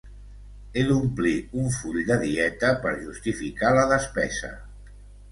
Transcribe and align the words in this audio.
He 0.75 0.83
d'omplir 0.91 1.33
un 1.63 1.67
full 1.75 1.99
de 2.07 2.17
dieta 2.23 2.71
per 2.85 2.93
justificar 3.01 3.75
la 3.75 3.83
despesa. 3.93 4.51